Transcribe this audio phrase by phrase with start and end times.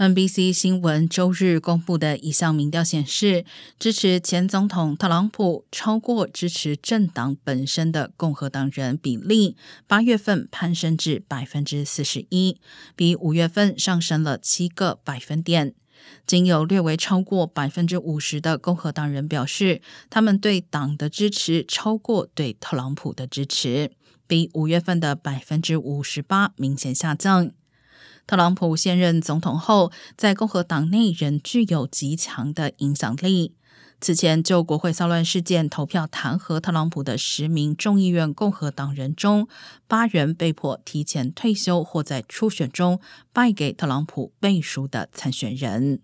[0.00, 3.44] NBC 新闻周日公布的一项民调显示，
[3.78, 12.56] 支持前总统特朗普超过支持政党本身的共和党人比例，八月份攀升至百分之四十一，
[12.96, 15.74] 比五月份上升了七个百分点。
[16.26, 23.90] 仅有略微超过百分之五十的共和党人表示，他们对党的支持超过对特朗普的支持，
[24.26, 27.50] 比五月份的百分之五十八明显下降。
[28.30, 33.56] 特朗普现任总统后，在共和党内仍具有极强的影响力。
[34.00, 39.48] 此前就国会骚乱事件投票弹劾特朗普的十名众议院共和党人中，
[39.88, 43.00] 八人被迫提前退休或在初选中
[43.32, 46.00] 败给特朗普背书的参选人。